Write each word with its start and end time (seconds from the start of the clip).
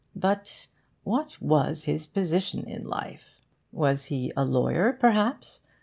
But 0.15 0.67
what 1.03 1.39
was 1.39 1.83
his 1.83 2.07
position 2.07 2.67
in 2.67 2.85
life? 2.87 3.35
Was 3.71 4.05
he 4.05 4.33
a 4.35 4.43
lawyer 4.43 4.93
perhaps? 4.93 5.61